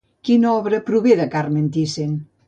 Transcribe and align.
Quina 0.27 0.53
obra 0.61 0.79
prové 0.87 1.17
de 1.19 1.27
Carmen 1.35 1.67
Thyssen? 1.77 2.17